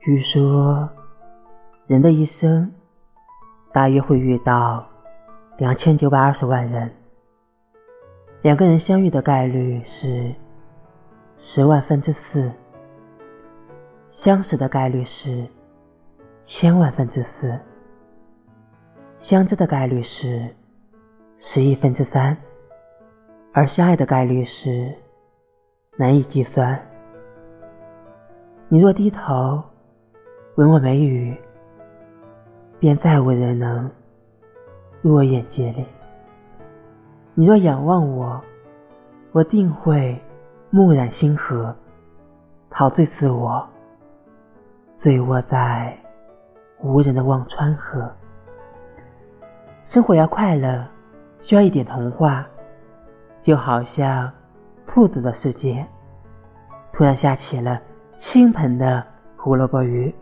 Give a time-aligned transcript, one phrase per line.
[0.00, 0.88] 据说，
[1.88, 2.72] 人的一生
[3.72, 4.86] 大约会遇到
[5.58, 6.90] 两千九百二十万人，
[8.42, 10.32] 两个人相遇的概率是
[11.36, 12.50] 十万分之四，
[14.10, 15.44] 相识的概率是
[16.44, 17.58] 千万分之四，
[19.18, 20.48] 相知的概率是
[21.38, 22.36] 十亿分之三，
[23.52, 24.94] 而相爱的概率是
[25.96, 26.80] 难以计算。
[28.68, 29.60] 你若低头。
[30.58, 31.36] 闻我眉宇，
[32.80, 33.88] 便再无人能
[35.02, 35.86] 入我眼睛里。
[37.34, 38.42] 你若仰望我，
[39.30, 40.20] 我定会
[40.70, 41.72] 目染星河，
[42.70, 43.64] 陶醉自我，
[44.98, 45.96] 醉卧在
[46.80, 48.10] 无人的忘川河。
[49.84, 50.84] 生活要快乐，
[51.40, 52.44] 需要一点童话，
[53.44, 54.28] 就好像
[54.88, 55.86] 兔子的世界，
[56.92, 57.80] 突然下起了
[58.16, 59.06] 倾盆的
[59.36, 60.12] 胡萝卜雨。